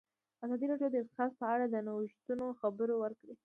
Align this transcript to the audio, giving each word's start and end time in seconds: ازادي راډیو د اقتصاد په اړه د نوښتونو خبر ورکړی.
ازادي 0.45 0.65
راډیو 0.69 0.89
د 0.93 0.95
اقتصاد 1.01 1.31
په 1.39 1.45
اړه 1.53 1.65
د 1.69 1.75
نوښتونو 1.87 2.45
خبر 2.59 2.87
ورکړی. 3.01 3.33